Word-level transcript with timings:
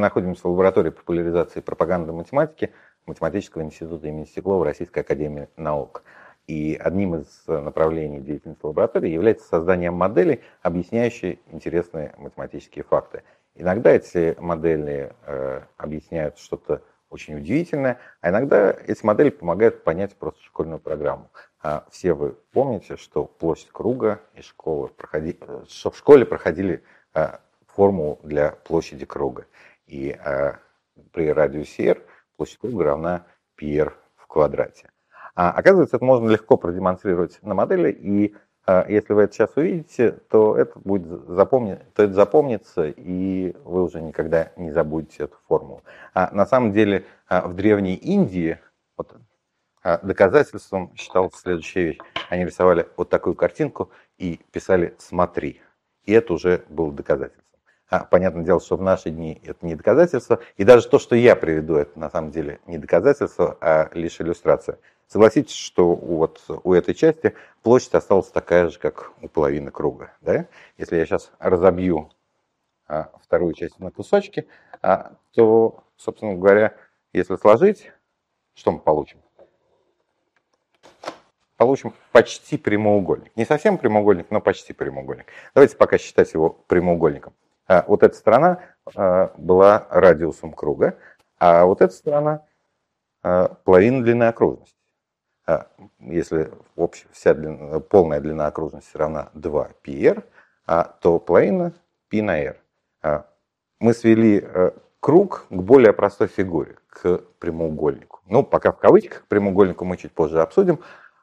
находимся 0.00 0.46
в 0.46 0.50
лаборатории 0.50 0.90
популяризации 0.90 1.60
пропаганды 1.60 2.12
математики 2.12 2.72
Математического 3.06 3.62
института 3.62 4.06
имени 4.08 4.24
Стеклова 4.24 4.64
Российской 4.64 5.00
Академии 5.00 5.48
Наук. 5.56 6.02
И 6.46 6.78
одним 6.78 7.16
из 7.16 7.44
направлений 7.46 8.20
деятельности 8.20 8.64
лаборатории 8.64 9.10
является 9.10 9.46
создание 9.48 9.90
моделей, 9.90 10.40
объясняющих 10.62 11.38
интересные 11.50 12.14
математические 12.18 12.84
факты. 12.84 13.22
Иногда 13.54 13.90
эти 13.92 14.36
модели 14.38 15.12
э, 15.26 15.62
объясняют 15.76 16.38
что-то 16.38 16.82
очень 17.08 17.36
удивительное, 17.36 17.98
а 18.20 18.30
иногда 18.30 18.76
эти 18.86 19.04
модели 19.06 19.30
помогают 19.30 19.84
понять 19.84 20.16
просто 20.16 20.42
школьную 20.42 20.80
программу. 20.80 21.30
А 21.62 21.86
все 21.90 22.12
вы 22.12 22.36
помните, 22.52 22.96
что 22.96 23.24
площадь 23.24 23.70
круга 23.70 24.20
и 24.34 24.42
школы 24.42 24.88
проходи, 24.88 25.38
что 25.68 25.90
в 25.90 25.96
школе 25.96 26.26
проходили 26.26 26.82
а, 27.14 27.40
формулу 27.74 28.18
для 28.22 28.50
площади 28.50 29.06
круга. 29.06 29.46
И 29.86 30.10
а, 30.12 30.58
при 31.12 31.32
радиусе 31.32 31.90
r 31.90 32.02
площадь 32.36 32.58
круга 32.58 32.84
равна 32.84 33.26
πr 33.56 33.92
в 34.16 34.26
квадрате. 34.26 34.90
А, 35.34 35.50
оказывается, 35.50 35.96
это 35.96 36.04
можно 36.04 36.28
легко 36.28 36.56
продемонстрировать 36.56 37.38
на 37.42 37.54
модели, 37.54 37.90
и 37.90 38.34
а, 38.66 38.86
если 38.88 39.12
вы 39.12 39.22
это 39.22 39.34
сейчас 39.34 39.56
увидите, 39.56 40.12
то 40.30 40.56
это 40.56 40.78
будет 40.78 41.06
запомни, 41.28 41.78
то 41.94 42.02
это 42.02 42.14
запомнится, 42.14 42.88
и 42.88 43.54
вы 43.64 43.82
уже 43.82 44.00
никогда 44.00 44.52
не 44.56 44.70
забудете 44.70 45.24
эту 45.24 45.36
формулу. 45.48 45.82
А 46.14 46.34
на 46.34 46.46
самом 46.46 46.72
деле 46.72 47.04
а, 47.28 47.46
в 47.46 47.54
Древней 47.54 47.94
Индии 47.94 48.58
вот, 48.96 49.14
а, 49.82 49.98
доказательством 49.98 50.94
считалась 50.96 51.34
следующая 51.34 51.82
вещь. 51.84 51.98
Они 52.30 52.46
рисовали 52.46 52.88
вот 52.96 53.10
такую 53.10 53.34
картинку 53.34 53.90
и 54.16 54.40
писали 54.50 54.94
«смотри». 54.98 55.60
И 56.04 56.12
это 56.12 56.32
уже 56.32 56.64
было 56.68 56.92
доказательством. 56.92 57.44
А, 57.90 58.04
понятное 58.04 58.44
дело, 58.44 58.60
что 58.60 58.76
в 58.76 58.82
наши 58.82 59.10
дни 59.10 59.40
это 59.44 59.64
не 59.64 59.74
доказательство. 59.74 60.40
И 60.56 60.64
даже 60.64 60.88
то, 60.88 60.98
что 60.98 61.14
я 61.14 61.36
приведу, 61.36 61.76
это 61.76 61.98
на 61.98 62.10
самом 62.10 62.30
деле 62.30 62.60
не 62.66 62.78
доказательство, 62.78 63.58
а 63.60 63.90
лишь 63.92 64.20
иллюстрация. 64.20 64.78
Согласитесь, 65.06 65.54
что 65.54 65.94
вот 65.94 66.42
у 66.64 66.72
этой 66.72 66.94
части 66.94 67.34
площадь 67.62 67.94
осталась 67.94 68.28
такая 68.28 68.70
же, 68.70 68.78
как 68.78 69.12
у 69.20 69.28
половины 69.28 69.70
круга. 69.70 70.12
Да? 70.22 70.46
Если 70.78 70.96
я 70.96 71.04
сейчас 71.04 71.30
разобью 71.38 72.10
а, 72.86 73.10
вторую 73.22 73.52
часть 73.52 73.78
на 73.78 73.90
кусочки, 73.90 74.48
а, 74.80 75.12
то, 75.34 75.84
собственно 75.96 76.34
говоря, 76.34 76.74
если 77.12 77.36
сложить, 77.36 77.92
что 78.54 78.72
мы 78.72 78.78
получим? 78.78 79.18
Получим 81.56 81.94
почти 82.12 82.56
прямоугольник. 82.56 83.36
Не 83.36 83.44
совсем 83.44 83.78
прямоугольник, 83.78 84.30
но 84.30 84.40
почти 84.40 84.72
прямоугольник. 84.72 85.26
Давайте 85.54 85.76
пока 85.76 85.98
считать 85.98 86.32
его 86.32 86.50
прямоугольником. 86.50 87.34
А, 87.66 87.84
вот 87.86 88.02
эта 88.02 88.14
сторона 88.14 88.60
а, 88.94 89.32
была 89.36 89.86
радиусом 89.90 90.52
круга, 90.52 90.98
а 91.38 91.64
вот 91.64 91.80
эта 91.80 91.92
сторона 91.92 92.44
а, 93.22 93.48
половина 93.64 94.02
длины 94.02 94.24
окружности. 94.24 94.74
Если 95.98 96.50
общая, 96.74 97.06
вся 97.12 97.34
длина, 97.34 97.80
полная 97.80 98.20
длина 98.20 98.46
окружности 98.46 98.96
равна 98.96 99.30
2πr, 99.34 100.24
а, 100.66 100.84
то 101.00 101.18
половина 101.18 101.72
π 102.08 102.22
на 102.22 102.38
r. 102.38 102.56
Мы 103.80 103.92
свели 103.92 104.46
круг 105.00 105.46
к 105.50 105.54
более 105.54 105.92
простой 105.92 106.28
фигуре, 106.28 106.76
к 106.88 107.18
прямоугольнику. 107.38 108.20
Ну, 108.26 108.42
пока 108.42 108.72
в 108.72 108.78
кавычках, 108.78 109.26
прямоугольнику 109.26 109.84
мы 109.84 109.98
чуть 109.98 110.12
позже 110.12 110.40
обсудим, 110.40 110.80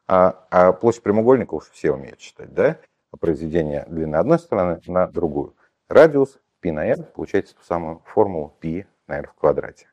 а 0.07 0.73
площадь 0.73 1.01
прямоугольника 1.01 1.55
уж 1.55 1.69
все 1.71 1.91
умеют 1.91 2.19
считать, 2.19 2.53
да? 2.53 2.77
Произведение 3.19 3.85
длины 3.87 4.17
одной 4.17 4.37
стороны 4.37 4.79
на 4.85 5.07
другую 5.07 5.55
Радиус 5.90 6.38
π 6.60 6.72
на 6.72 6.86
r 6.86 7.02
получается 7.02 7.54
ту 7.54 7.62
самую 7.62 8.02
формулу 8.04 8.56
π 8.60 8.86
на 9.06 9.18
r 9.18 9.28
в 9.28 9.34
квадрате. 9.34 9.88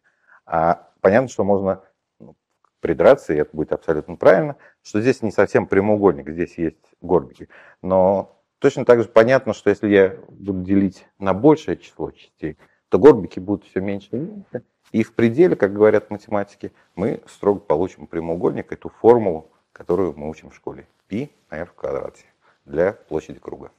А 0.45 0.89
понятно, 1.01 1.29
что 1.29 1.43
можно 1.43 1.81
придраться, 2.79 3.33
и 3.33 3.37
это 3.37 3.55
будет 3.55 3.71
абсолютно 3.71 4.17
правильно, 4.17 4.57
что 4.83 4.99
здесь 5.01 5.21
не 5.21 5.31
совсем 5.31 5.67
прямоугольник, 5.67 6.29
здесь 6.29 6.57
есть 6.57 6.83
горбики. 7.01 7.47
Но 7.81 8.41
точно 8.59 8.85
так 8.85 9.01
же 9.01 9.07
понятно, 9.07 9.53
что 9.53 9.69
если 9.69 9.87
я 9.87 10.17
буду 10.27 10.63
делить 10.63 11.07
на 11.17 11.33
большее 11.33 11.77
число 11.77 12.11
частей, 12.11 12.57
то 12.89 12.99
горбики 12.99 13.39
будут 13.39 13.65
все 13.65 13.79
меньше 13.79 14.09
и 14.11 14.17
меньше. 14.17 14.63
И 14.91 15.03
в 15.03 15.15
пределе, 15.15 15.55
как 15.55 15.73
говорят 15.73 16.11
математики, 16.11 16.73
мы 16.95 17.21
строго 17.25 17.59
получим 17.59 18.05
прямоугольник, 18.05 18.71
эту 18.71 18.89
формулу, 18.89 19.49
которую 19.71 20.13
мы 20.17 20.29
учим 20.29 20.49
в 20.49 20.55
школе. 20.55 20.85
π 21.07 21.29
на 21.49 21.59
r 21.59 21.65
в 21.65 21.73
квадрате 21.73 22.25
для 22.65 22.93
площади 22.93 23.39
круга. 23.39 23.71